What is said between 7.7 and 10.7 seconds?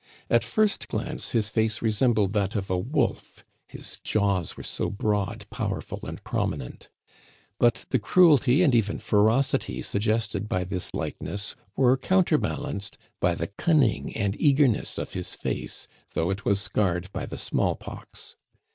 the cruelty and even ferocity suggested by